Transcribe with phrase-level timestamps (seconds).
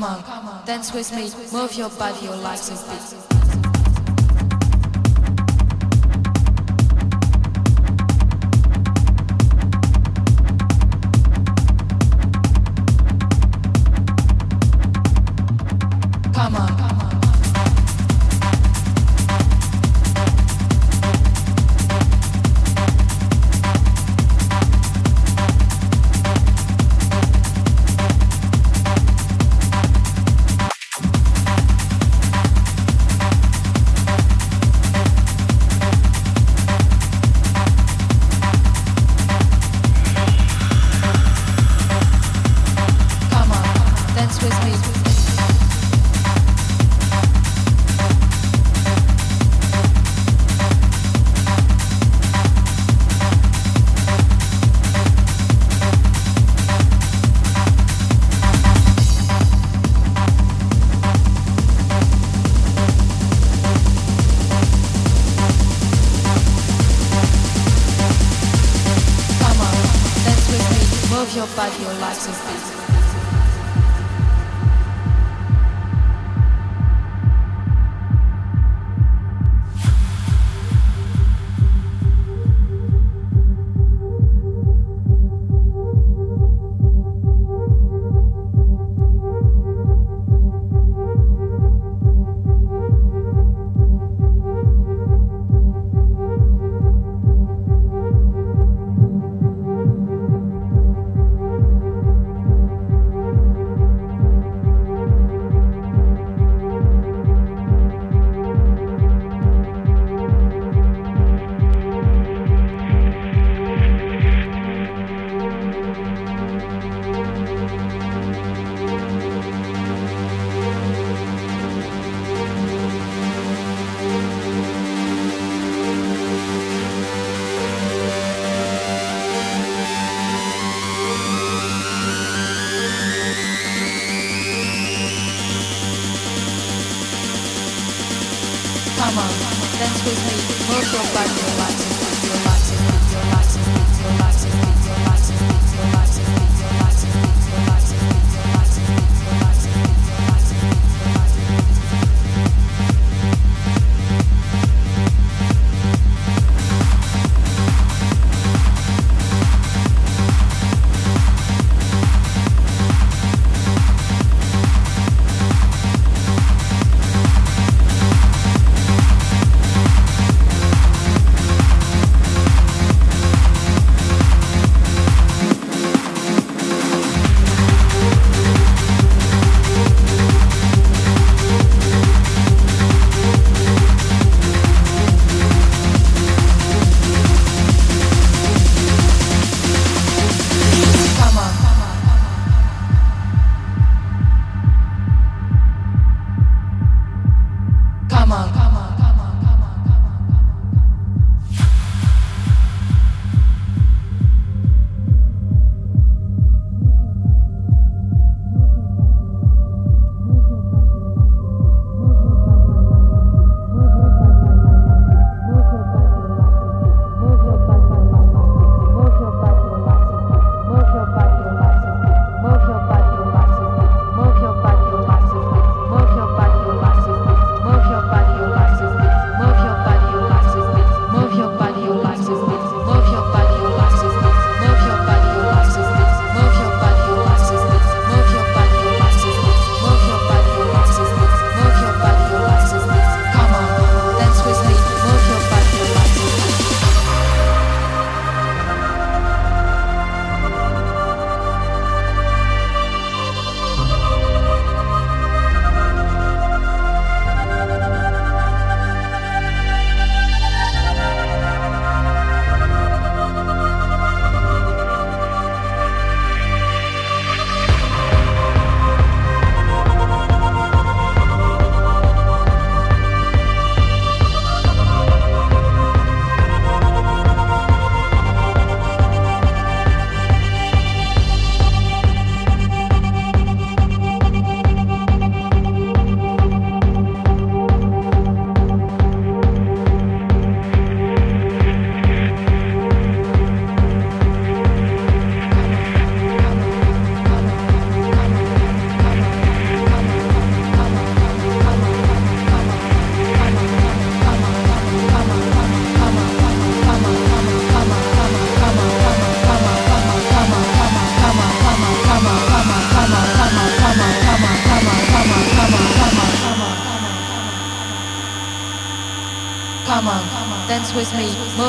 [0.00, 3.29] Come on, dance with me, move your body, your legs a bit.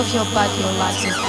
[0.01, 1.20] Me, move your body, your life